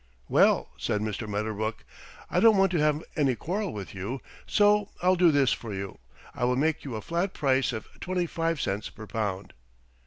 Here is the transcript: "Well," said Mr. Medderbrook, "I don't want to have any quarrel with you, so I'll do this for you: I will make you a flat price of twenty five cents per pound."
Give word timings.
"Well," 0.27 0.71
said 0.79 0.99
Mr. 1.01 1.29
Medderbrook, 1.29 1.85
"I 2.27 2.39
don't 2.39 2.57
want 2.57 2.71
to 2.71 2.79
have 2.79 3.03
any 3.15 3.35
quarrel 3.35 3.71
with 3.71 3.93
you, 3.93 4.19
so 4.47 4.89
I'll 5.03 5.15
do 5.15 5.29
this 5.29 5.53
for 5.53 5.75
you: 5.75 5.99
I 6.33 6.43
will 6.45 6.55
make 6.55 6.83
you 6.83 6.95
a 6.95 7.01
flat 7.03 7.33
price 7.35 7.71
of 7.71 7.87
twenty 7.99 8.25
five 8.25 8.59
cents 8.59 8.89
per 8.89 9.05
pound." 9.05 9.53